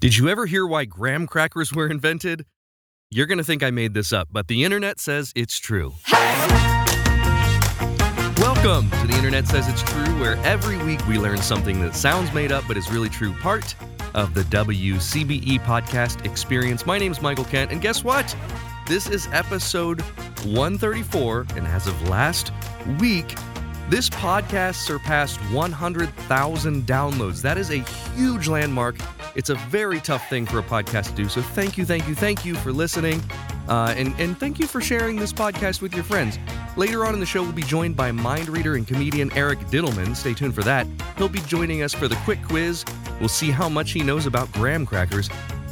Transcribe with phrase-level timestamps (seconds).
[0.00, 2.46] Did you ever hear why graham crackers were invented?
[3.10, 5.92] You're going to think I made this up, but the internet says it's true.
[8.38, 12.32] Welcome to The Internet Says It's True, where every week we learn something that sounds
[12.32, 13.74] made up but is really true part
[14.14, 16.86] of the WCBE podcast experience.
[16.86, 18.34] My name's Michael Kent, and guess what?
[18.86, 20.00] This is episode
[20.46, 22.52] 134, and as of last
[23.00, 23.34] week,
[23.90, 27.42] this podcast surpassed 100,000 downloads.
[27.42, 27.78] That is a
[28.14, 28.96] huge landmark.
[29.34, 31.28] It's a very tough thing for a podcast to do.
[31.28, 33.20] So thank you, thank you, thank you for listening.
[33.68, 36.38] Uh, and, and thank you for sharing this podcast with your friends.
[36.76, 40.14] Later on in the show, we'll be joined by mind reader and comedian Eric Dittelman.
[40.14, 40.86] Stay tuned for that.
[41.18, 42.84] He'll be joining us for the quick quiz.
[43.18, 45.28] We'll see how much he knows about graham crackers.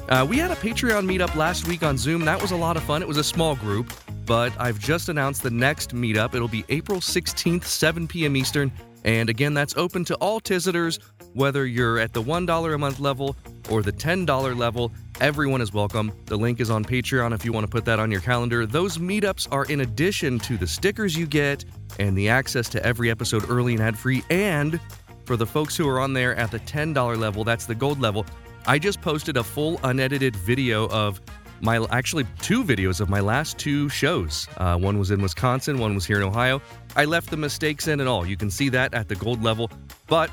[0.09, 2.25] Uh, we had a Patreon meetup last week on Zoom.
[2.25, 3.01] That was a lot of fun.
[3.01, 3.93] It was a small group
[4.29, 6.35] but I've just announced the next meetup.
[6.35, 8.37] It'll be April 16th, 7 p.m.
[8.37, 8.71] Eastern.
[9.05, 10.99] And again, that's open to all Tizitors,
[11.33, 13.35] whether you're at the $1 a month level
[13.71, 14.93] or the $10 level.
[15.23, 16.13] Everyone is welcome.
[16.27, 18.67] The link is on Patreon if you want to put that on your calendar.
[18.67, 21.65] Those meetups are in addition to the stickers you get
[21.99, 24.23] and the access to every episode early and ad free.
[24.29, 24.79] And
[25.25, 28.27] for the folks who are on there at the $10 level, that's the gold level,
[28.67, 31.23] I just posted a full unedited video of
[31.61, 34.47] my actually two videos of my last two shows.
[34.57, 36.61] Uh, one was in Wisconsin, one was here in Ohio.
[36.97, 38.27] I left the mistakes in and all.
[38.27, 39.71] You can see that at the gold level.
[40.07, 40.31] But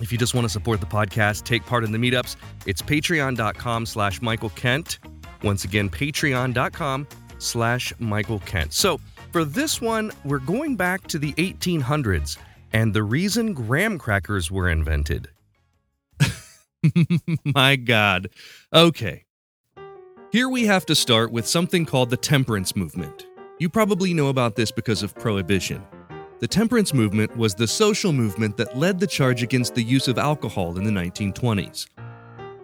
[0.00, 3.86] if you just want to support the podcast, take part in the meetups, it's patreon.com
[3.86, 4.98] slash Michael Kent.
[5.42, 7.06] Once again, patreon.com
[7.38, 8.72] slash Michael Kent.
[8.72, 8.98] So
[9.32, 12.38] for this one, we're going back to the 1800s
[12.72, 15.28] and the reason graham crackers were invented.
[17.44, 18.30] My God.
[18.72, 19.23] Okay.
[20.34, 23.28] Here we have to start with something called the temperance movement.
[23.60, 25.80] You probably know about this because of prohibition.
[26.40, 30.18] The temperance movement was the social movement that led the charge against the use of
[30.18, 31.86] alcohol in the 1920s.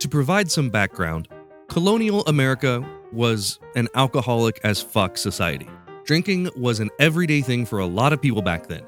[0.01, 1.29] To provide some background,
[1.69, 5.69] colonial America was an alcoholic as fuck society.
[6.03, 8.83] Drinking was an everyday thing for a lot of people back then.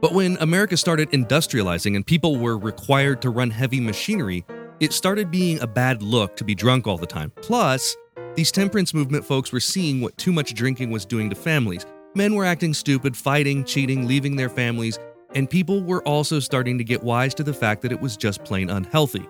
[0.00, 4.46] But when America started industrializing and people were required to run heavy machinery,
[4.78, 7.32] it started being a bad look to be drunk all the time.
[7.36, 7.96] Plus,
[8.36, 11.86] these temperance movement folks were seeing what too much drinking was doing to families.
[12.14, 14.98] Men were acting stupid, fighting, cheating, leaving their families,
[15.34, 18.44] and people were also starting to get wise to the fact that it was just
[18.44, 19.26] plain unhealthy.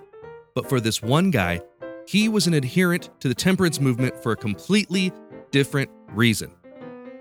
[0.54, 1.60] But for this one guy,
[2.08, 5.12] he was an adherent to the temperance movement for a completely
[5.52, 6.50] different reason.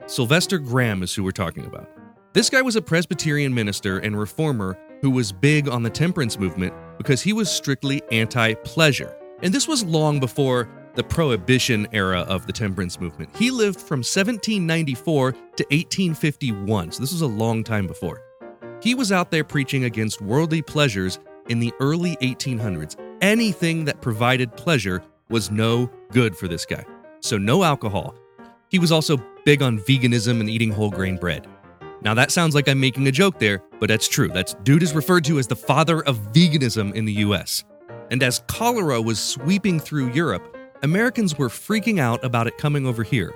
[0.07, 1.88] Sylvester Graham is who we're talking about.
[2.34, 6.73] This guy was a Presbyterian minister and reformer who was big on the temperance movement
[6.97, 9.16] because he was strictly anti pleasure.
[9.44, 13.35] And this was long before the prohibition era of the temperance movement.
[13.35, 18.22] He lived from 1794 to 1851, so this was a long time before.
[18.81, 21.19] He was out there preaching against worldly pleasures
[21.50, 22.95] in the early 1800s.
[23.22, 26.84] Anything that provided pleasure was no good for this guy.
[27.19, 28.16] So, no alcohol.
[28.69, 31.47] He was also big on veganism and eating whole grain bread.
[32.01, 34.28] Now, that sounds like I'm making a joke there, but that's true.
[34.28, 37.63] That's dude is referred to as the father of veganism in the US.
[38.11, 43.02] And as cholera was sweeping through Europe, Americans were freaking out about it coming over
[43.02, 43.34] here.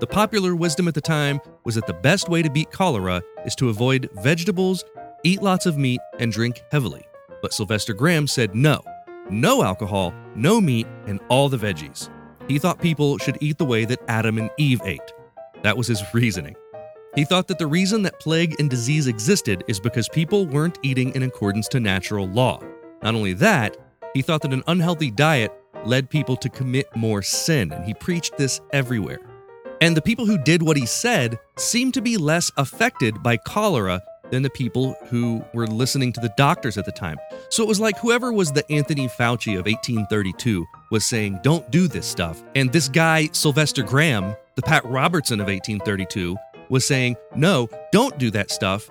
[0.00, 3.54] The popular wisdom at the time was that the best way to beat cholera is
[3.56, 4.84] to avoid vegetables,
[5.24, 7.02] eat lots of meat, and drink heavily.
[7.40, 8.82] But Sylvester Graham said no.
[9.30, 12.10] No alcohol, no meat, and all the veggies.
[12.46, 15.12] He thought people should eat the way that Adam and Eve ate.
[15.62, 16.56] That was his reasoning.
[17.14, 21.14] He thought that the reason that plague and disease existed is because people weren't eating
[21.14, 22.60] in accordance to natural law.
[23.02, 23.76] Not only that,
[24.14, 25.52] he thought that an unhealthy diet
[25.86, 29.20] led people to commit more sin, and he preached this everywhere.
[29.80, 34.00] And the people who did what he said seemed to be less affected by cholera
[34.30, 37.18] than the people who were listening to the doctors at the time.
[37.50, 41.86] So it was like whoever was the Anthony Fauci of 1832 was saying, don't do
[41.88, 42.42] this stuff.
[42.54, 46.36] And this guy, Sylvester Graham, the Pat Robertson of 1832,
[46.70, 48.88] was saying, no, don't do that stuff.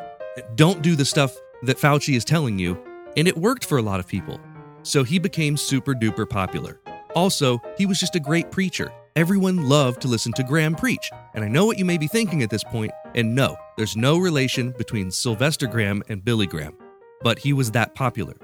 [0.56, 2.78] Don't do the stuff that Fauci is telling you.
[3.18, 4.40] And it worked for a lot of people.
[4.84, 6.81] So he became super duper popular.
[7.16, 8.92] Also, he was just a great preacher.
[9.16, 11.12] Everyone loved to listen to Graham preach.
[11.34, 14.18] And I know what you may be thinking at this point, and no, there's no
[14.18, 16.78] relation between Sylvester Graham and Billy Graham.
[17.22, 18.36] But he was that popular.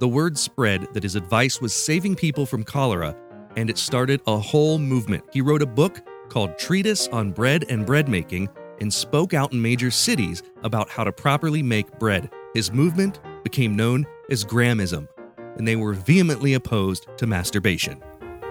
[0.00, 3.16] The word spread that his advice was saving people from cholera,
[3.56, 5.24] and it started a whole movement.
[5.32, 8.48] He wrote a book called Treatise on Bread and Bread Making
[8.80, 12.30] and spoke out in major cities about how to properly make bread.
[12.52, 15.08] His movement became known as Grahamism,
[15.56, 18.02] and they were vehemently opposed to masturbation.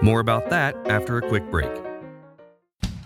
[0.02, 1.85] More about that after a quick break.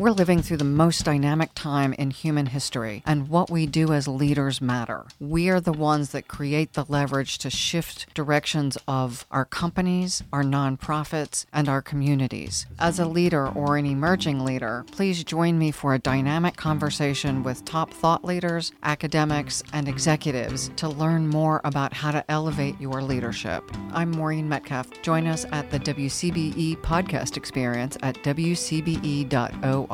[0.00, 4.08] We're living through the most dynamic time in human history, and what we do as
[4.08, 5.04] leaders matter.
[5.20, 10.42] We are the ones that create the leverage to shift directions of our companies, our
[10.42, 12.64] nonprofits, and our communities.
[12.78, 17.66] As a leader or an emerging leader, please join me for a dynamic conversation with
[17.66, 23.70] top thought leaders, academics, and executives to learn more about how to elevate your leadership.
[23.92, 25.02] I'm Maureen Metcalf.
[25.02, 29.89] Join us at the WCBE podcast experience at wcbe.org.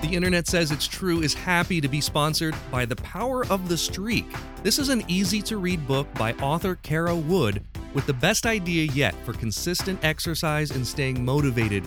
[0.00, 3.76] The Internet Says It's True is happy to be sponsored by The Power of the
[3.76, 4.24] Streak.
[4.62, 7.62] This is an easy to read book by author Kara Wood
[7.92, 11.86] with the best idea yet for consistent exercise and staying motivated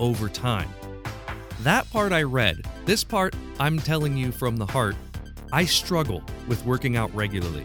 [0.00, 0.68] over time.
[1.60, 2.66] That part I read.
[2.86, 4.96] This part, I'm telling you from the heart,
[5.52, 7.64] I struggle with working out regularly.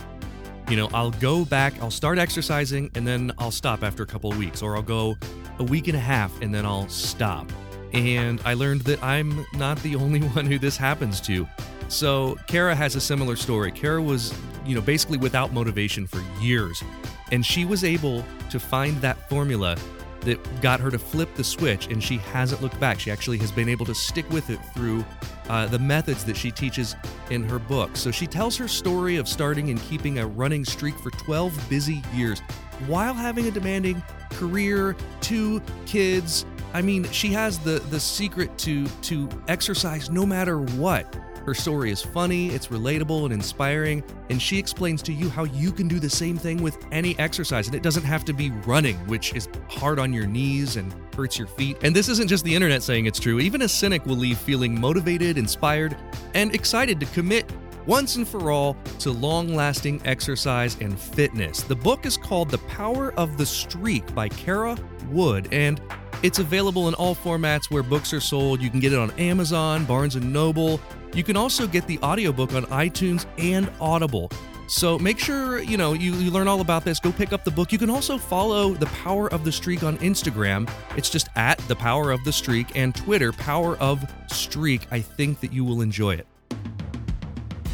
[0.69, 4.31] You know, I'll go back, I'll start exercising, and then I'll stop after a couple
[4.31, 5.15] of weeks, or I'll go
[5.57, 7.51] a week and a half and then I'll stop.
[7.93, 11.47] And I learned that I'm not the only one who this happens to.
[11.89, 13.71] So, Kara has a similar story.
[13.71, 14.33] Kara was,
[14.65, 16.83] you know, basically without motivation for years,
[17.31, 19.77] and she was able to find that formula
[20.21, 22.99] that got her to flip the switch, and she hasn't looked back.
[22.99, 25.05] She actually has been able to stick with it through
[25.47, 26.95] uh, the methods that she teaches
[27.29, 27.95] in her book.
[27.95, 32.03] So she tells her story of starting and keeping a running streak for 12 busy
[32.13, 32.41] years
[32.87, 36.45] while having a demanding career, two kids.
[36.73, 41.15] I mean, she has the the secret to to exercise no matter what.
[41.45, 45.71] Her story is funny, it's relatable and inspiring, and she explains to you how you
[45.71, 47.67] can do the same thing with any exercise.
[47.67, 51.39] And it doesn't have to be running, which is hard on your knees and hurts
[51.39, 51.77] your feet.
[51.83, 53.39] And this isn't just the internet saying it's true.
[53.39, 55.95] Even a cynic will leave feeling motivated, inspired,
[56.33, 57.49] and excited to commit
[57.85, 61.61] once and for all to long lasting exercise and fitness.
[61.61, 64.77] The book is called The Power of the Streak by Kara
[65.09, 65.81] Wood, and
[66.23, 68.61] it's available in all formats where books are sold.
[68.61, 70.79] You can get it on Amazon, Barnes and Noble.
[71.13, 74.31] You can also get the audiobook on iTunes and Audible.
[74.67, 76.99] So make sure, you know, you, you learn all about this.
[76.99, 77.71] Go pick up the book.
[77.71, 80.69] You can also follow The Power of the Streak on Instagram.
[80.97, 84.85] It's just at The Power of the Streak and Twitter, Power of Streak.
[84.91, 86.27] I think that you will enjoy it.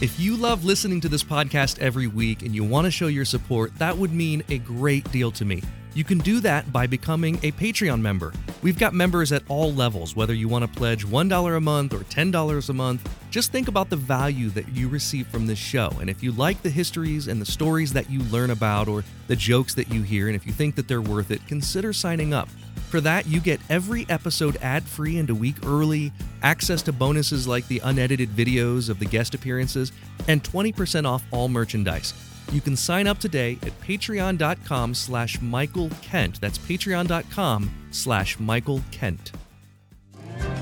[0.02, 3.26] If you love listening to this podcast every week and you want to show your
[3.26, 5.64] support, that would mean a great deal to me.
[5.96, 8.34] You can do that by becoming a Patreon member.
[8.64, 12.00] We've got members at all levels, whether you want to pledge $1 a month or
[12.00, 13.10] $10 a month.
[13.30, 15.92] Just think about the value that you receive from this show.
[16.02, 19.36] And if you like the histories and the stories that you learn about or the
[19.36, 22.50] jokes that you hear, and if you think that they're worth it, consider signing up.
[22.90, 26.12] For that, you get every episode ad free and a week early,
[26.42, 29.92] access to bonuses like the unedited videos of the guest appearances,
[30.28, 32.14] and 20% off all merchandise.
[32.52, 36.40] You can sign up today at patreon.com slash Michael Kent.
[36.42, 39.32] That's patreon.com slash Michael Kent.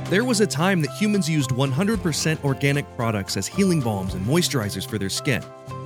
[0.09, 4.87] There was a time that humans used 100% organic products as healing balms and moisturizers
[4.87, 5.41] for their skin.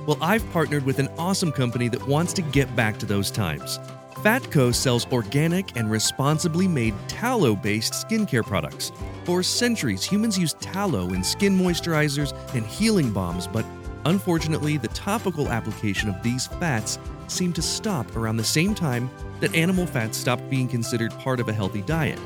[0.06, 3.78] Well, I've partnered with an awesome company that wants to get back to those times.
[4.16, 8.90] Fatco sells organic and responsibly made tallow based skincare products.
[9.24, 13.64] For centuries, humans used tallow in skin moisturizers and healing balms, but
[14.06, 16.98] unfortunately, the topical application of these fats
[17.28, 19.10] seemed to stop around the same time
[19.40, 22.18] that animal fats stopped being considered part of a healthy diet.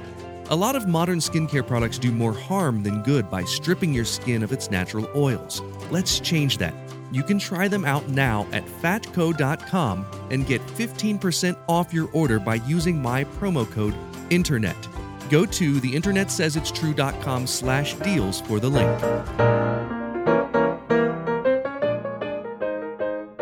[0.51, 4.43] A lot of modern skincare products do more harm than good by stripping your skin
[4.43, 5.63] of its natural oils.
[5.91, 6.75] Let's change that.
[7.13, 12.57] You can try them out now at fatco.com and get 15% off your order by
[12.57, 13.95] using my promo code
[14.31, 15.31] INTERNET.
[15.31, 20.00] Go to theinternetsaysitstrue.com slash deals for the link.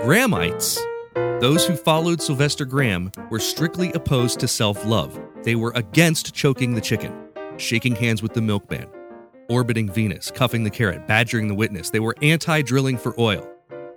[0.08, 0.82] Grahamites.
[1.38, 5.20] Those who followed Sylvester Graham were strictly opposed to self love.
[5.42, 7.14] They were against choking the chicken,
[7.58, 8.88] shaking hands with the milkman,
[9.50, 11.90] orbiting Venus, cuffing the carrot, badgering the witness.
[11.90, 13.46] They were anti drilling for oil.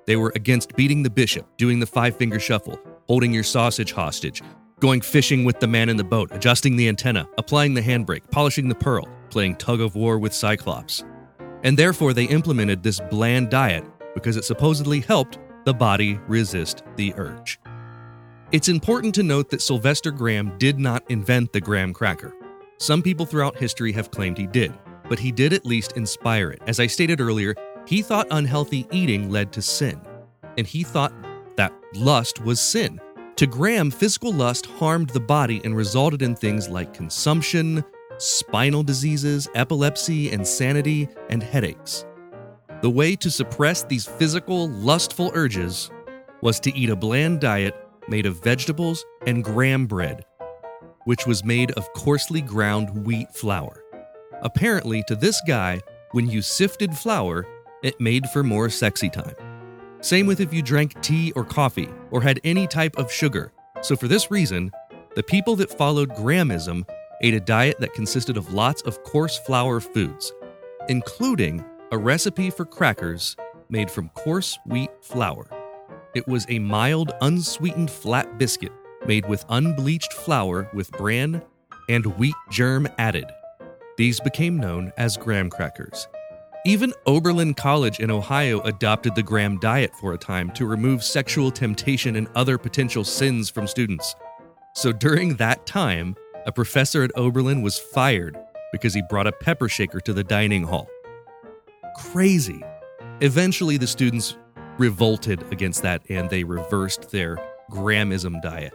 [0.06, 2.78] They were against beating the bishop, doing the five finger shuffle,
[3.08, 4.42] holding your sausage hostage,
[4.82, 8.68] going fishing with the man in the boat, adjusting the antenna, applying the handbrake, polishing
[8.68, 11.06] the pearl, playing tug of war with Cyclops.
[11.64, 17.14] And therefore, they implemented this bland diet because it supposedly helped the body resist the
[17.18, 17.60] urge.
[18.52, 22.34] It's important to note that Sylvester Graham did not invent the graham cracker.
[22.78, 24.74] Some people throughout history have claimed he did,
[25.08, 26.62] but he did at least inspire it.
[26.68, 30.02] As I stated earlier, he thought unhealthy eating led to sin,
[30.58, 31.14] and he thought
[31.56, 33.00] that lust was sin.
[33.38, 37.84] To Graham, physical lust harmed the body and resulted in things like consumption,
[38.18, 42.06] spinal diseases, epilepsy, insanity, and headaches.
[42.82, 45.92] The way to suppress these physical, lustful urges
[46.42, 47.76] was to eat a bland diet
[48.08, 50.26] made of vegetables and graham bread,
[51.06, 53.84] which was made of coarsely ground wheat flour.
[54.42, 55.80] Apparently, to this guy,
[56.14, 57.46] when you sifted flour,
[57.84, 59.36] it made for more sexy time.
[60.00, 63.54] Same with if you drank tea or coffee or had any type of sugar.
[63.82, 64.72] So, for this reason,
[65.16, 66.88] the people that followed Grahamism
[67.22, 70.34] ate a diet that consisted of lots of coarse flour foods,
[70.90, 73.36] including a recipe for crackers
[73.70, 75.46] made from coarse wheat flour.
[76.16, 78.72] It was a mild, unsweetened flat biscuit
[79.06, 81.44] made with unbleached flour with bran
[81.90, 83.26] and wheat germ added.
[83.98, 86.08] These became known as graham crackers.
[86.66, 91.52] Even Oberlin College in Ohio adopted the Graham diet for a time to remove sexual
[91.52, 94.16] temptation and other potential sins from students.
[94.76, 98.38] So during that time, a professor at Oberlin was fired
[98.72, 100.88] because he brought a pepper shaker to the dining hall.
[101.96, 102.64] Crazy.
[103.22, 104.38] Eventually, the students
[104.78, 107.38] revolted against that and they reversed their
[107.70, 108.74] Grahamism diet.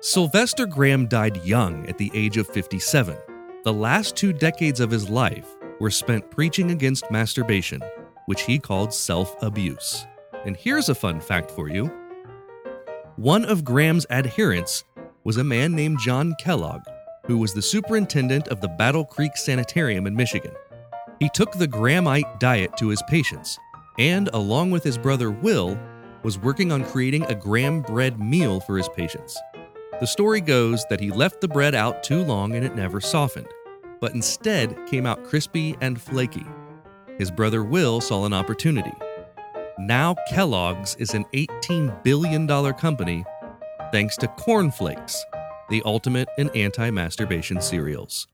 [0.00, 3.16] Sylvester Graham died young at the age of 57.
[3.64, 7.80] The last two decades of his life were spent preaching against masturbation,
[8.26, 10.06] which he called self abuse.
[10.44, 11.90] And here's a fun fact for you
[13.16, 14.84] one of Graham's adherents
[15.24, 16.82] was a man named John Kellogg,
[17.26, 20.52] who was the superintendent of the Battle Creek Sanitarium in Michigan.
[21.24, 23.58] He took the Grahamite diet to his patients,
[23.98, 25.80] and along with his brother Will,
[26.22, 29.40] was working on creating a Graham bread meal for his patients.
[30.00, 33.48] The story goes that he left the bread out too long and it never softened,
[34.00, 36.44] but instead came out crispy and flaky.
[37.16, 38.92] His brother Will saw an opportunity.
[39.78, 43.24] Now Kellogg's is an $18 billion company
[43.92, 45.24] thanks to Corn Flakes,
[45.70, 48.28] the ultimate in anti masturbation cereals.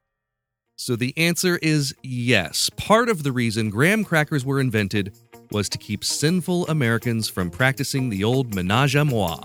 [0.81, 2.71] So the answer is yes.
[2.79, 5.15] Part of the reason graham crackers were invented
[5.51, 9.37] was to keep sinful Americans from practicing the old menage a moi.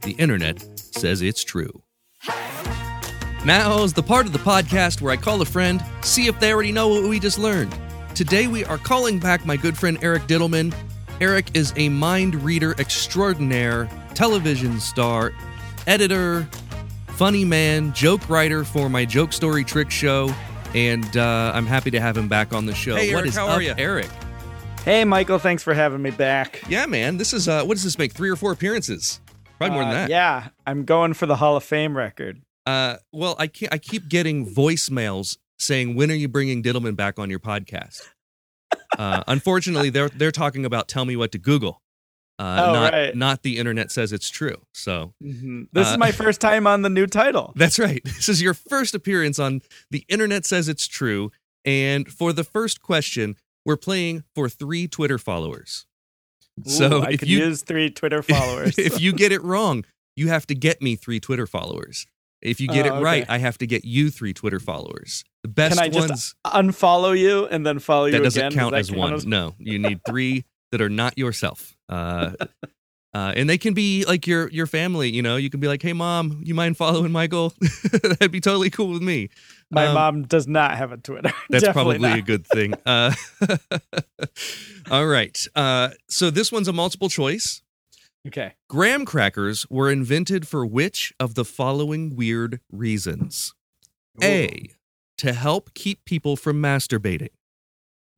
[0.00, 1.82] The internet says it's true.
[3.44, 6.72] Now's the part of the podcast where I call a friend, see if they already
[6.72, 7.76] know what we just learned.
[8.14, 10.74] Today we are calling back my good friend Eric Dittelman.
[11.20, 15.34] Eric is a mind reader extraordinaire, television star,
[15.86, 16.48] editor,
[17.08, 20.34] funny man, joke writer for my joke story trick show,
[20.74, 22.96] and uh, I'm happy to have him back on the show.
[22.96, 23.74] Hey, what Eric, is how up, are ya?
[23.78, 24.08] Eric?
[24.84, 26.62] Hey, Michael, thanks for having me back.
[26.68, 27.18] Yeah, man.
[27.18, 28.12] This is uh, what does this make?
[28.12, 29.20] Three or four appearances?
[29.58, 30.10] Probably more than Uh, that.
[30.10, 32.40] Yeah, I'm going for the Hall of Fame record.
[32.66, 37.18] Uh, well, I can't, I keep getting voicemails saying, "When are you bringing Dittelman back
[37.18, 38.00] on your podcast?"
[38.98, 41.82] Uh, unfortunately, they're they're talking about "Tell me what to Google,"
[42.40, 43.14] uh, Oh, not right.
[43.14, 44.56] not the internet says it's true.
[44.72, 45.66] So Mhm.
[45.72, 47.52] This Uh, is my first time on the new title.
[47.56, 48.02] that's right.
[48.04, 51.30] This is your first appearance on the internet says it's true,
[51.64, 55.86] and for the first question, we're playing for three Twitter followers.
[56.64, 58.78] So I if you use three Twitter followers.
[58.78, 59.84] if you get it wrong,
[60.16, 62.06] you have to get me three Twitter followers.
[62.42, 63.32] If you get Oh, it right, okay.
[63.34, 65.24] I have to get you three Twitter followers.
[65.42, 68.50] The best Can I just ones unfollow you and then follow you that doesn't again?
[68.52, 69.12] Does count that as one.
[69.14, 71.76] as- No, you need three that are not yourself.
[71.88, 72.32] Uh,
[73.14, 75.10] uh, and they can be like your your family.
[75.10, 77.52] You know, you can be like, "Hey, mom, you mind following Michael?"
[77.92, 79.28] That'd be totally cool with me.
[79.70, 81.32] My Um, mom does not have a Twitter.
[81.50, 82.74] That's Definitely probably a good thing.
[82.86, 83.14] Uh,
[84.90, 85.38] all right.
[85.54, 87.62] Uh, so this one's a multiple choice.
[88.26, 88.54] Okay.
[88.68, 93.54] Graham crackers were invented for which of the following weird reasons?
[94.22, 94.70] A.
[95.18, 97.30] To help keep people from masturbating.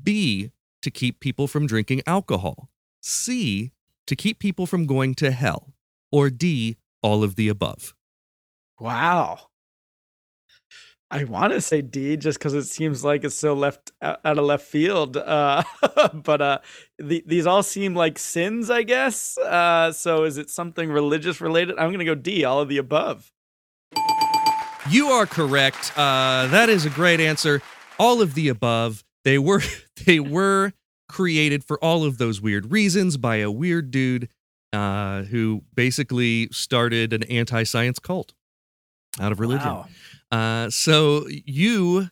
[0.03, 0.51] B.
[0.83, 2.69] To keep people from drinking alcohol.
[3.01, 3.73] C.
[4.07, 5.75] To keep people from going to hell.
[6.11, 6.77] Or D.
[7.03, 7.95] All of the above.
[8.79, 9.49] Wow.
[11.13, 14.45] I want to say D just because it seems like it's so left out of
[14.45, 15.19] left field.
[15.19, 15.63] Uh,
[16.15, 16.59] but uh,
[16.99, 19.37] the, these all seem like sins, I guess.
[19.37, 21.79] Uh, so is it something religious related?
[21.79, 23.31] I'm going to go D, all of the above.
[24.89, 25.93] You are correct.
[25.97, 27.61] Uh, that is a great answer.
[27.99, 29.05] All of the above.
[29.25, 29.63] They were
[30.07, 30.73] they were
[31.09, 34.29] created for all of those weird reasons by a weird dude
[34.73, 38.33] uh, who basically started an anti-science cult
[39.21, 39.69] out of religion.
[39.69, 39.87] Wow.
[40.31, 42.09] Uh, so you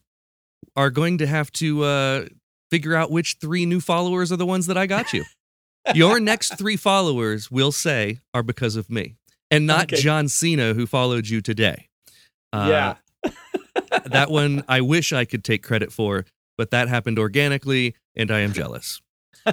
[0.76, 2.26] are going to have to uh,
[2.70, 5.24] figure out which three new followers are the ones that I got you.
[5.94, 9.16] Your next three followers, will say, are because of me,
[9.50, 9.96] and not Okay.
[9.96, 11.88] John Cena who followed you today.
[12.52, 13.30] Uh, yeah.
[14.04, 16.26] that one I wish I could take credit for,
[16.60, 19.00] but that happened organically, and I am jealous.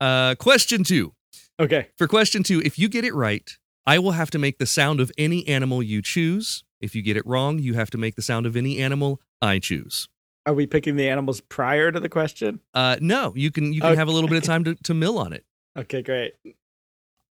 [0.00, 1.12] Uh, question two.
[1.58, 1.88] okay.
[1.98, 3.46] For question two, if you get it right,
[3.86, 6.64] I will have to make the sound of any animal you choose.
[6.80, 9.58] If you get it wrong, you have to make the sound of any animal I
[9.58, 10.08] choose.
[10.46, 12.60] Are we picking the animals prior to the question?
[12.72, 13.98] Uh, no, you can you can Okay.
[13.98, 15.44] have a little bit of time to, to mill on it.
[15.76, 16.32] Okay, great.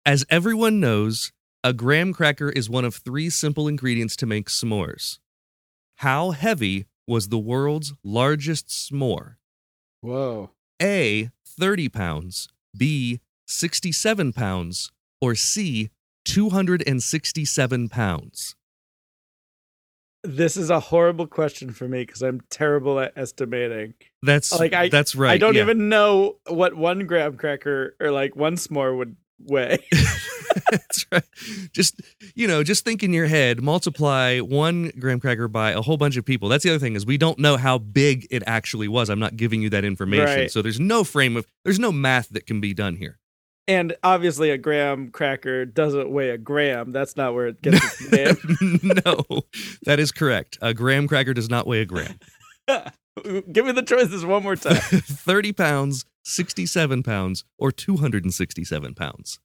[0.06, 1.32] As everyone knows,
[1.62, 5.18] a graham cracker is one of three simple ingredients to make s'mores.
[5.96, 9.36] How heavy was the world's largest s'more?
[10.00, 10.50] Whoa.
[10.82, 15.90] A, 30 pounds, B, 67 pounds, or C,
[16.24, 18.56] 267 pounds?
[20.22, 23.92] This is a horrible question for me because I'm terrible at estimating.
[24.22, 25.32] That's Like, I- that's right.
[25.32, 25.62] I don't yeah.
[25.62, 29.78] even know what one graham cracker or like one s'more would weigh.
[30.70, 31.24] That's right.
[31.72, 32.00] Just
[32.34, 36.16] you know, just think in your head, multiply one graham cracker by a whole bunch
[36.16, 36.48] of people.
[36.48, 39.08] That's the other thing is we don't know how big it actually was.
[39.10, 40.50] I'm not giving you that information, Right.
[40.50, 43.18] so there's no frame of there's no math that can be done here.
[43.66, 46.92] and obviously, a graham cracker doesn't weigh a gram.
[46.92, 48.12] That's not where it gets its
[48.60, 48.80] name.
[49.04, 49.24] no,
[49.84, 50.58] that is correct.
[50.62, 52.18] A graham cracker does not weigh a gram.
[53.52, 54.76] Give me the choices one more time.
[54.76, 59.38] 30 pounds, 67 pounds, or 267 pounds.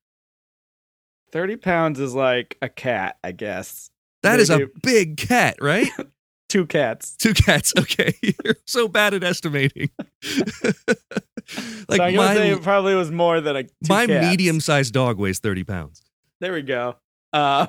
[1.32, 3.92] 30 pounds is like a cat, I guess.
[4.24, 5.88] That is a big cat, right?
[6.50, 7.16] Two cats.
[7.16, 7.74] Two cats.
[7.78, 8.16] Okay.
[8.22, 9.92] You're so bad at estimating.
[10.02, 14.92] like so my, gonna say it probably was more than a two my medium sized
[14.92, 16.02] dog weighs 30 pounds.
[16.40, 16.96] There we go.
[17.34, 17.68] Um,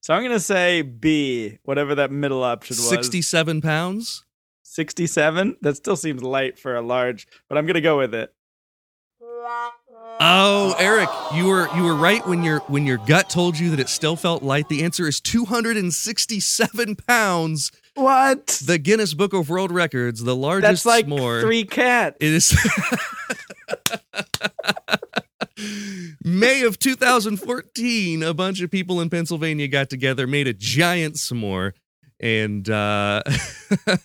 [0.00, 2.88] so I'm gonna say B, whatever that middle option was.
[2.88, 4.24] 67 pounds?
[4.76, 5.56] 67.
[5.62, 8.32] That still seems light for a large, but I'm gonna go with it.
[10.20, 13.80] Oh, Eric, you were you were right when your when your gut told you that
[13.80, 14.68] it still felt light.
[14.68, 17.72] The answer is 267 pounds.
[17.94, 18.62] What?
[18.66, 21.40] The Guinness Book of World Records, the largest That's like s'more.
[21.40, 22.18] three cats.
[22.20, 22.54] It is
[26.22, 28.22] May of 2014.
[28.22, 31.72] A bunch of people in Pennsylvania got together, made a giant s'more,
[32.20, 33.22] and uh,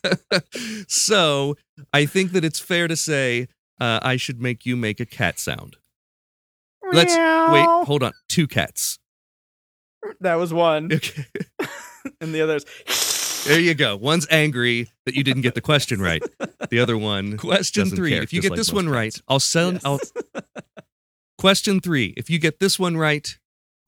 [0.87, 1.55] so
[1.93, 3.47] I think that it's fair to say
[3.79, 5.77] uh, I should make you make a cat sound.
[6.91, 7.85] Let's wait.
[7.87, 8.11] Hold on.
[8.27, 8.99] Two cats.
[10.19, 11.25] That was one, Okay.
[12.21, 12.65] and the others.
[13.45, 13.95] There you go.
[13.95, 16.21] One's angry that you didn't get the question right.
[16.69, 17.37] The other one.
[17.37, 18.11] Question three.
[18.11, 19.15] care, If you get like this one right.
[19.27, 19.81] I'll send.
[19.83, 19.85] Yes.
[19.85, 19.99] I'll.
[21.37, 22.13] Question three.
[22.17, 23.35] If you get this one right,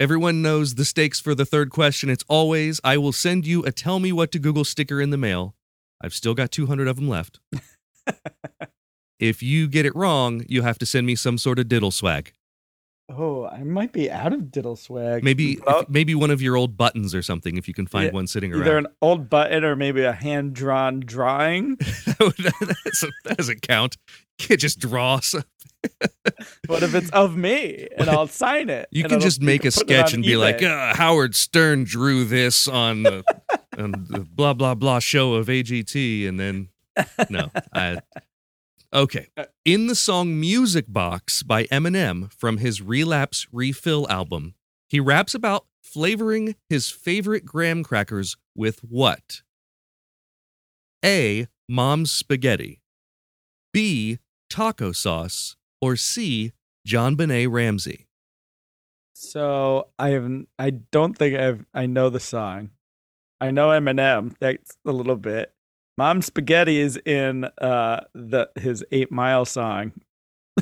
[0.04, 2.10] everyone knows the stakes for the third question.
[2.10, 5.18] It's always I will send you a tell me what to Google sticker in the
[5.18, 5.56] mail.
[6.02, 7.40] I've still got 200 of them left.
[9.20, 12.34] if you get it wrong, you have to send me some sort of diddle swag.
[13.10, 15.24] Oh, I might be out of diddle swag.
[15.24, 15.90] Maybe Well, if- oh.
[15.90, 18.54] maybe one of your old buttons or something if you can find Yeah, one sitting
[18.54, 18.86] either around.
[18.88, 21.76] an old button or maybe a hand drawn drawing.
[22.06, 23.98] that, would- that's- that doesn't count.
[24.40, 25.50] Can't just draw something.
[26.68, 28.88] What if it's of me and I'll sign it?
[28.90, 32.70] You can just make a can sketch and be like, uh, Howard Stern drew this
[32.70, 33.24] on the,
[33.78, 36.70] on the blah blah blah show of AGT, and then
[37.30, 38.00] no, I
[38.94, 39.28] okay.
[39.66, 44.56] In the song "Music Box" by Eminem from his Relapse Refill album,
[44.88, 49.42] he raps about flavoring his favorite graham crackers with what?
[51.04, 51.48] A.
[51.68, 52.82] Mom's spaghetti.
[53.74, 54.20] B.
[54.54, 55.56] Taco sauce.
[55.82, 56.54] Or C.
[56.88, 58.08] JonBenét Ramsey.
[59.14, 62.70] So I have I don't think I've I know the song.
[63.42, 64.36] I know Eminem.
[64.40, 65.52] That's a little bit.
[65.98, 69.94] Mom Spaghetti is in uh the his Eight Mile song.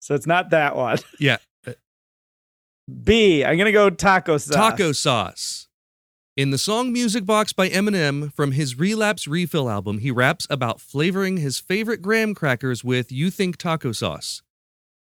[0.00, 0.98] so it's not that one.
[1.20, 1.38] Yeah.
[3.04, 3.44] B.
[3.44, 4.54] I'm gonna go taco sauce.
[4.56, 5.68] Taco sauce.
[6.34, 10.80] In the song Music Box by Eminem from his Relapse Refill album, he raps about
[10.80, 14.40] flavoring his favorite graham crackers with You Think Taco Sauce.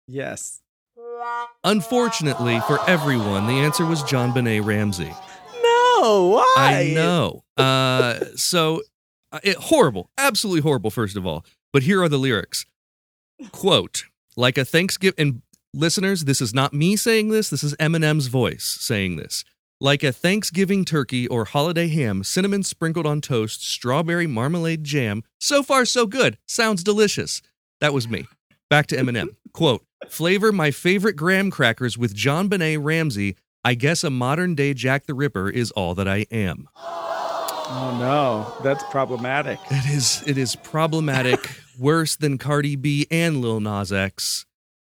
[0.08, 0.60] Yes.
[1.62, 5.14] Unfortunately for everyone, the answer was JonBenét Ramsey.
[5.62, 6.30] No.
[6.34, 6.54] Why?
[6.56, 7.44] I know.
[7.56, 8.82] Uh, so,
[9.30, 10.10] uh, it, horrible.
[10.18, 11.44] Absolutely horrible, first of all.
[11.72, 12.66] But here are the lyrics
[13.52, 18.26] Quote, like a Thanksgiving, and listeners, this is not me saying this, this is Eminem's
[18.26, 19.44] voice saying this.
[19.84, 25.24] Like a Thanksgiving turkey or holiday ham, cinnamon sprinkled on toast, strawberry marmalade jam.
[25.38, 26.38] So far, so good.
[26.46, 27.42] Sounds delicious.
[27.82, 28.24] That was me.
[28.70, 29.36] Back to Eminem.
[29.52, 33.36] Quote, flavor my favorite graham crackers with JonBenét Ramsey.
[33.62, 36.66] I guess a modern day Jack the Ripper is all that I am.
[36.78, 39.58] Oh no, that's problematic.
[39.70, 41.46] It is it is problematic,
[41.78, 44.46] worse than Cardi B and Lil Nas X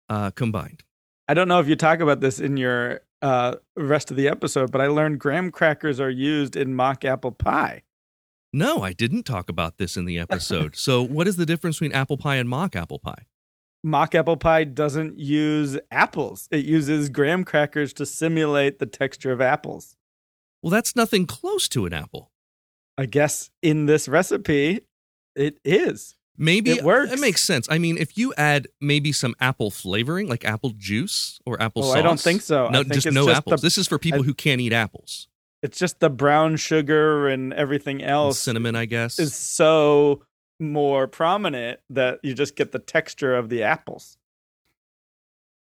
[0.09, 0.85] uh, combined.
[1.27, 4.71] I don't know if you talk about this in your uh, rest of the episode,
[4.71, 7.83] but I learned graham crackers are used in mock apple pie.
[8.53, 10.77] No, I didn't talk about this in the episode.
[10.77, 13.25] so, what is the difference between apple pie and mock apple pie?
[13.83, 16.49] Mock apple pie doesn't use apples.
[16.51, 19.97] It uses graham crackers to simulate the texture of apples.
[20.63, 22.31] Well, that's nothing close to an apple.
[22.99, 24.83] I guess in this recipe,
[25.35, 26.17] it is.
[26.37, 27.13] Maybe It works.
[27.13, 27.69] It makes sense.
[27.71, 31.89] I mean, if you add maybe some apple flavoring, like apple juice or apple Oh,
[31.89, 31.97] sauce.
[31.97, 32.67] I don't think so.
[32.67, 33.61] I No, think just no just apples.
[33.61, 35.29] the- this is for people I- who can't eat apples.
[35.63, 39.19] It's just the brown sugar and everything And else cinnamon, I guess.
[39.19, 40.25] is so
[40.61, 44.19] more prominent that you just get the texture of the apples.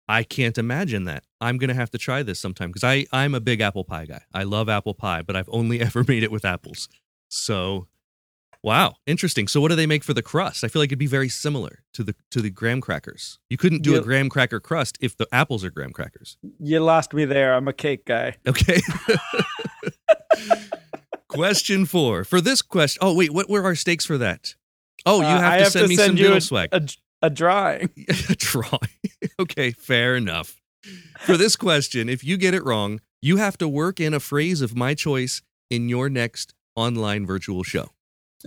[0.09, 1.25] I can't imagine that.
[1.41, 4.23] I'm gonna have to try this sometime because I I'm a big apple pie guy.
[4.35, 6.89] I love apple pie, but I've only ever made it with apples.
[7.29, 7.87] So,
[8.65, 9.47] wow, interesting.
[9.47, 10.65] So, what do they make for the crust?
[10.65, 13.39] I feel like it'd be very similar to the to the graham crackers.
[13.51, 16.37] You couldn't do a graham cracker crust if the apples are graham crackers.
[16.59, 17.55] You lost me there.
[17.55, 18.35] I'm a cake guy.
[18.49, 18.81] Okay.
[21.29, 22.25] question four.
[22.25, 24.55] For this question, oh wait, what were our stakes for that?
[25.07, 26.69] Oh, you Uh, have I to have send to me send some you a- swag.
[26.73, 26.87] A,
[27.23, 27.91] a drawing.
[28.29, 28.79] a drawing.
[29.41, 30.61] okay, fair enough.
[31.21, 34.61] For this question, if you get it wrong, you have to work in a phrase
[34.61, 37.91] of my choice in your next online virtual show.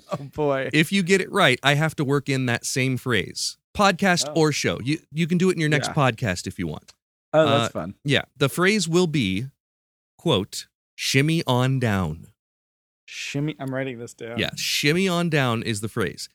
[0.12, 0.70] Oh boy.
[0.74, 3.58] If you get it right, I have to work in that same phrase.
[3.76, 4.34] Podcast Oh.
[4.42, 4.80] or show.
[4.84, 5.94] You you can do it in your next Yeah.
[5.94, 6.94] podcast if you want.
[7.34, 7.96] Oh, that's uh, fun.
[8.04, 9.48] Yeah, the phrase will be
[10.18, 12.28] quote, shimmy on down.
[13.06, 13.56] Shimmy.
[13.60, 14.38] I'm writing this down.
[14.40, 16.28] Yeah, shimmy on down is the phrase.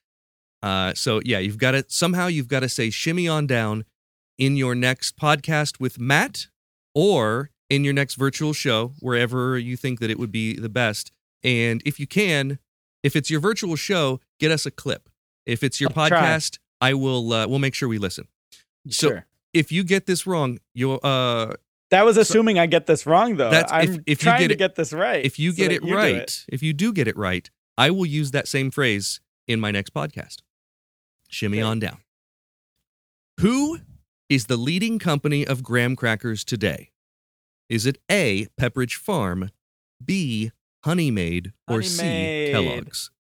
[0.63, 3.85] Uh, so yeah, you've got to somehow you've got to say shimmy on down
[4.39, 6.47] in your next podcast with Mat
[6.95, 11.11] or in your next virtual show wherever you think that it would be the best.
[11.43, 12.59] And if you can,
[13.03, 15.09] if it's your virtual show, get us a clip.
[15.47, 16.21] If it's your I'll try.
[16.21, 17.33] podcast, I will.
[17.33, 18.29] Uh, we'll make sure we listen.
[18.89, 19.27] So Sure.
[19.53, 21.01] if you get this wrong, you'll.
[21.03, 21.55] Uh,
[21.91, 23.51] That was assuming I get this wrong, though.
[23.51, 25.25] That's- I'm if- if you trying get to it- get this right.
[25.25, 28.07] if you so get it you right, if you do get it right, I will
[28.07, 30.39] use that same phrase in my next podcast.
[31.29, 31.63] Shimmy Okay.
[31.63, 31.99] on down.
[33.41, 33.81] Who
[34.29, 36.91] is the leading company of graham crackers today?
[37.69, 39.51] Is it A, Pepperidge Farm,
[40.05, 40.53] B,
[40.85, 42.53] Honey Maid, or Honey C, Maid.
[42.53, 43.11] Kellogg's?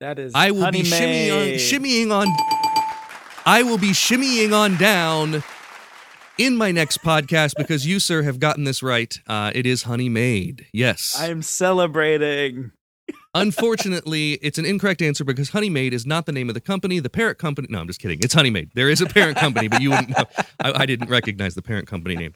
[0.00, 0.32] That is.
[0.34, 2.28] I will be shimmying on, shimmying on.
[3.46, 5.44] I will be shimmying on down
[6.38, 9.16] in my next podcast because you, sir, have gotten this right.
[9.26, 10.66] Uh, it is Honey Maid.
[10.72, 11.16] Yes.
[11.18, 12.72] I'm celebrating.
[13.34, 16.98] Unfortunately, it's an incorrect answer because Honey Maid is not the name of the company.
[16.98, 17.68] The parent company.
[17.70, 18.18] No, I'm just kidding.
[18.20, 18.70] It's Honey Maid.
[18.74, 20.24] There is a parent company, but you wouldn't know.
[20.60, 22.34] I, I didn't recognize the parent company name.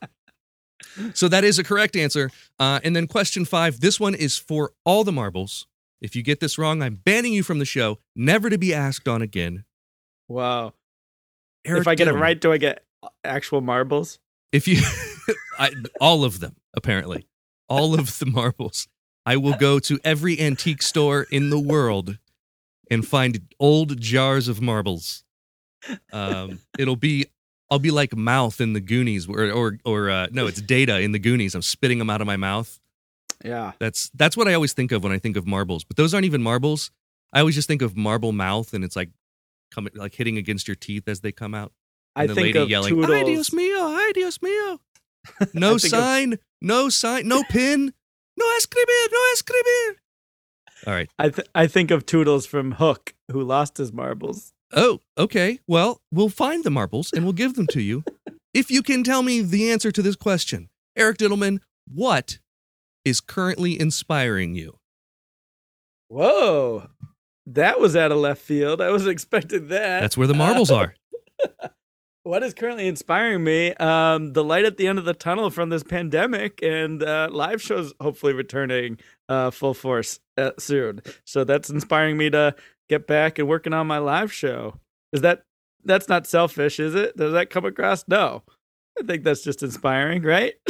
[1.15, 2.31] So that is a correct answer.
[2.59, 3.81] Uh, and then question five.
[3.81, 5.67] This one is for all the marbles.
[6.01, 9.07] If you get this wrong, I'm banning you from the show, never to be asked
[9.07, 9.65] on again.
[10.29, 10.73] Wow.
[11.67, 12.85] Eric if I get it right, do I get
[13.25, 14.19] actual marbles?
[14.53, 14.81] if you,
[15.59, 17.27] I, all of them apparently,
[17.69, 18.89] all of the marbles.
[19.27, 22.19] I will go to every antique store in the world
[22.91, 25.25] and find old jars of marbles.
[26.13, 27.27] Um, it'll be,
[27.71, 31.13] I'll be like Mouth in the Goonies, or or or uh, no, it's Data in
[31.13, 31.55] the Goonies.
[31.55, 32.79] I'm spitting them out of my mouth.
[33.45, 33.73] Yeah.
[33.79, 35.85] That's that's what I always think of when I think of marbles.
[35.85, 36.91] But those aren't even marbles.
[37.33, 39.11] I always just think of marble mouth, and it's like
[39.73, 41.73] coming like hitting against your teeth as they come out.
[42.17, 43.15] I the think lady of yelling, Tootles.
[43.21, 44.79] "Ay Dios mío, ay Dios mío."
[45.55, 47.93] No think of- sign, no sign, no pin,
[48.37, 49.97] no escribir, no escribir.
[50.87, 51.11] All right.
[51.19, 54.53] I th- I think of Tootles from Hook, who lost his marbles.
[54.73, 55.59] Oh, okay.
[55.67, 58.05] Well, we'll find the marbles and we'll give them to you
[58.55, 60.69] if you can tell me the answer to this question.
[60.97, 61.61] Eric Dittelman,
[61.93, 62.39] what
[63.05, 64.79] is currently inspiring you?
[66.09, 66.89] Whoa,
[67.47, 68.81] that was out of left field.
[68.81, 70.01] I wasn't expecting that.
[70.01, 70.95] That's where the marbles are.
[72.23, 73.73] What is currently inspiring me?
[73.75, 77.63] Um, the light at the end of the tunnel from this pandemic, and uh, live
[77.63, 78.99] shows hopefully returning
[79.31, 81.01] uh, full force uh, soon.
[81.25, 82.55] So that's inspiring me to
[82.91, 84.75] get back and working on my live show.
[85.13, 85.45] Is that
[85.85, 87.17] that's not selfish, is it?
[87.17, 88.05] Does that come across?
[88.07, 88.43] No,
[88.99, 90.55] I think that's just inspiring, right?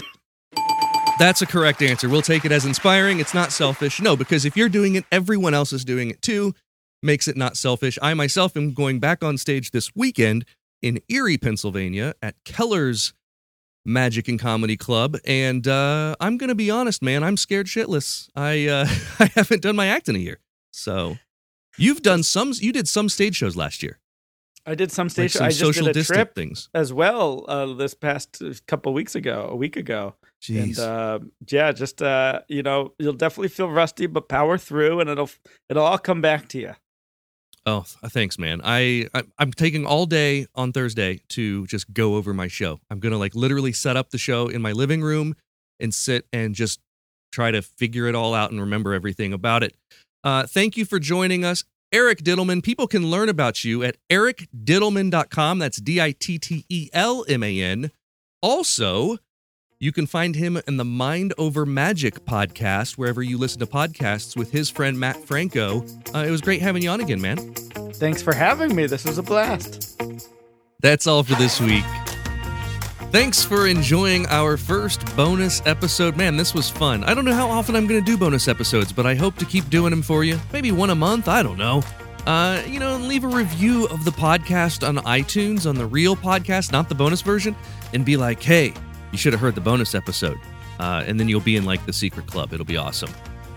[1.19, 2.09] That's a correct answer.
[2.09, 3.21] We'll take it as inspiring.
[3.21, 4.01] It's not selfish.
[4.01, 6.55] No, because if you're doing it, everyone else is doing it too.
[7.03, 7.99] Makes it not selfish.
[8.01, 10.47] I myself am going back on stage this weekend
[10.81, 13.13] in Erie, Pennsylvania at Keller's
[13.85, 15.19] Magic and Comedy Club.
[15.27, 18.31] And uh, I'm going to be honest, man, I'm scared shitless.
[18.35, 18.87] I, uh,
[19.19, 20.39] I haven't done my act in a year.
[20.73, 21.19] So
[21.79, 23.99] you've done some, you did some stage shows last year.
[24.67, 25.39] I did some Like station.
[25.39, 26.69] some I just social did a distant trip things.
[26.75, 30.15] as well uh, this past uh, couple weeks ago, a week ago.
[30.43, 30.63] Jeez.
[30.63, 31.19] And uh,
[31.51, 35.31] yeah, just uh, you know, you'll definitely feel rusty, but power through, and it'll
[35.71, 36.75] it'll all come back to you.
[37.67, 38.61] Oh, thanks, man.
[38.65, 42.81] I, I I'm taking all day on Thursday to just go over my show.
[42.91, 45.37] I'm gonna like literally set up the show in my living room
[45.79, 46.81] and sit and just
[47.33, 49.75] try to figure it all out and remember everything about it.
[50.23, 52.63] Uh, thank you for joining us, Eric Dittelman.
[52.63, 55.59] People can learn about you at ericdittelman.com.
[55.59, 57.91] That's D I T T E L M A N.
[58.43, 59.19] Also,
[59.79, 64.37] you can find him in the Mind Over Magic podcast, wherever you listen to podcasts
[64.37, 65.85] with his friend Mat Franco.
[66.15, 67.55] Uh, it was great having you on again, man.
[67.95, 68.87] Thanks for having me.
[68.87, 70.01] This was a blast.
[70.81, 71.85] That's all for this week.
[73.11, 76.17] Thanks for enjoying our first bonus episode.
[76.17, 77.03] Man, this was fun.
[77.03, 79.45] I don't know how often I'm going to do bonus episodes, but I hope to
[79.45, 80.39] keep doing them for you.
[80.53, 81.27] Maybe one a month.
[81.27, 81.83] I don't know.
[82.25, 86.71] Uh, you know, leave a review of the podcast on iTunes, on the real podcast,
[86.71, 87.57] not the bonus version,
[87.95, 88.73] and be like, hey,
[89.11, 90.39] you should have heard the bonus episode.
[90.79, 92.53] Uh, and then you'll be in like the secret club.
[92.53, 93.11] It'll be awesome.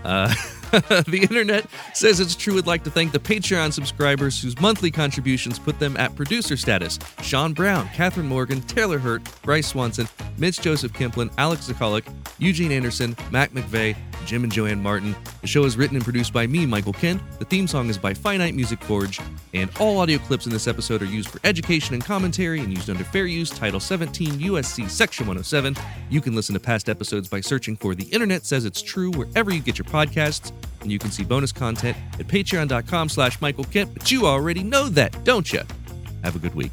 [0.04, 0.28] Uh,
[1.06, 2.54] the internet says it's true.
[2.54, 6.98] Would like to thank the Patreon subscribers whose monthly contributions put them at producer status.
[7.22, 12.06] Sean Brown, Catherine Morgan, Taylor Hurt, Bryce Swanson, Mitch Joseph Kimplin, Alex Zakalik,
[12.38, 15.14] Eugene Anderson, Mac McVeigh, Jim and Joanne Martin.
[15.40, 17.22] The show is written and produced by me, Michael Kent.
[17.38, 19.20] The theme song is by Finite Music Forge,
[19.52, 22.90] and all audio clips in this episode are used for education and commentary and used
[22.90, 25.76] under fair use Title 17 USC Section 107.
[26.10, 29.52] You can listen to past episodes by searching for The Internet Says It's True wherever
[29.52, 33.94] you get your podcasts, and you can see bonus content at patreon.com slash Michael Kent,
[33.94, 35.62] but you already know that, don't you?
[36.22, 36.72] Have a good week.